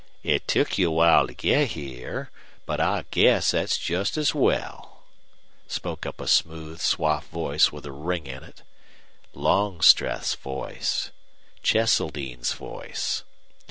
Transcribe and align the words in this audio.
"It 0.23 0.47
took 0.47 0.79
you 0.79 0.89
a 0.89 0.91
long 0.91 1.17
time 1.17 1.27
to 1.27 1.33
get 1.35 1.67
here, 1.73 2.31
but 2.65 2.79
I 2.79 3.05
guess 3.11 3.51
that's 3.51 3.77
just 3.77 4.17
as 4.17 4.33
well," 4.33 5.03
spoke 5.67 6.07
up 6.07 6.19
a 6.19 6.27
smooth, 6.27 6.79
suave 6.81 7.25
voice 7.27 7.71
with 7.71 7.85
a 7.85 7.91
ring 7.91 8.25
in 8.25 8.41
it. 8.43 8.63
Longstreth's 9.35 10.33
voice 10.33 11.11
Cheseldine's 11.61 12.53
voice! 12.53 13.23